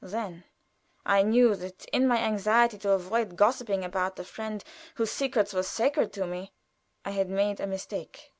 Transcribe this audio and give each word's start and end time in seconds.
Then 0.03 0.45
I 1.05 1.21
knew 1.21 1.55
that 1.55 1.85
in 1.93 2.07
my 2.07 2.17
anxiety 2.17 2.79
to 2.79 2.89
avoid 2.89 3.35
gossiping 3.35 3.85
about 3.85 4.15
the 4.15 4.23
friend 4.23 4.63
whose 4.95 5.11
secrets 5.11 5.53
were 5.53 5.61
sacred 5.61 6.11
to 6.13 6.25
me, 6.25 6.53
I 7.05 7.11
had 7.11 7.29
made 7.29 7.59
a 7.59 7.67
mistake. 7.67 8.29